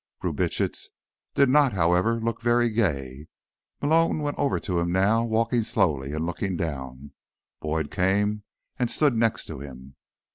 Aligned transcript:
Brubitsch 0.19 0.87
did 1.35 1.47
not, 1.47 1.73
however, 1.73 2.19
look 2.19 2.41
very 2.41 2.71
gay. 2.71 3.27
Malone 3.83 4.23
went 4.23 4.39
over 4.39 4.59
to 4.59 4.79
him 4.79 4.91
now, 4.91 5.23
walking 5.23 5.61
slowly, 5.61 6.11
and 6.11 6.25
looked 6.25 6.57
down. 6.57 7.11
Boyd 7.59 7.91
came 7.91 8.41
and 8.79 8.89
stood 8.89 9.15
next 9.15 9.45
to 9.45 9.59
him. 9.59 9.95